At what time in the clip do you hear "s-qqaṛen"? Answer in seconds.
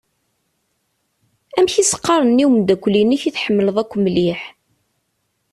1.91-2.41